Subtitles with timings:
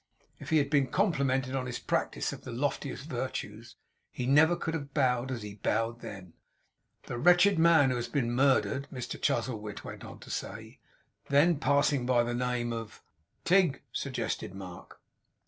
[0.39, 3.75] If he had been complimented on his practice of the loftiest virtues,
[4.09, 6.33] he never could have bowed as he bowed then.
[7.03, 10.79] 'The wretched man who has been murdered,' Mr Chuzzlewit went on to say;
[11.29, 13.03] 'then passing by the name of'
[13.45, 14.99] 'Tigg,' suggested Mark.